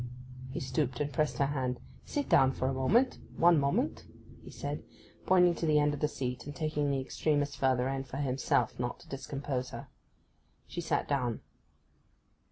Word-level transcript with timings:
He 0.49 0.59
stooped, 0.59 0.99
and 0.99 1.13
pressed 1.13 1.37
her 1.37 1.45
hand. 1.45 1.79
'Sit 2.05 2.27
down 2.27 2.53
for 2.53 2.67
a 2.67 2.73
moment—one 2.73 3.59
moment,' 3.59 4.05
he 4.43 4.49
said, 4.49 4.81
pointing 5.27 5.53
to 5.53 5.67
the 5.67 5.77
end 5.77 5.93
of 5.93 5.99
the 5.99 6.07
seat, 6.07 6.47
and 6.47 6.55
taking 6.55 6.89
the 6.89 6.99
extremest 6.99 7.55
further 7.55 7.87
end 7.87 8.07
for 8.07 8.17
himself, 8.17 8.79
not 8.79 8.99
to 9.01 9.07
discompose 9.09 9.69
her. 9.69 9.89
She 10.65 10.81
sat 10.81 11.07
down. 11.07 11.41